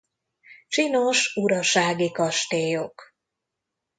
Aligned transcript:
Csinos 0.67 1.33
urasági 1.35 2.11
kastélyok. 2.11 3.13